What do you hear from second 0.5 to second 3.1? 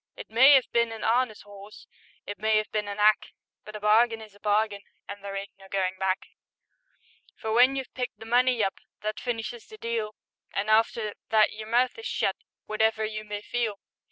'ave been an' 'arness 'orse, It may 'ave been an